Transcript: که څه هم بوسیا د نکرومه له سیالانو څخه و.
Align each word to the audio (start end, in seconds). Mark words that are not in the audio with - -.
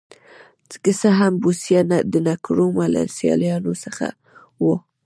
که 0.83 0.91
څه 0.99 1.09
هم 1.19 1.33
بوسیا 1.43 1.81
د 2.13 2.15
نکرومه 2.27 2.85
له 2.93 3.01
سیالانو 3.17 3.73
څخه 3.83 4.07
و. 4.63 4.65